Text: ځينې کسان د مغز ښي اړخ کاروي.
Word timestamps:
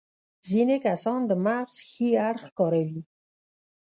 ځينې 0.49 0.77
کسان 0.85 1.19
د 1.29 1.31
مغز 1.45 1.75
ښي 1.89 2.07
اړخ 2.27 2.43
کاروي. 2.57 3.03